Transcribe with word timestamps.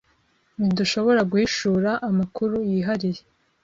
Ntidushobora 0.57 1.21
guhishura 1.31 1.91
amakuru 2.09 2.55
yihariye. 2.69 3.21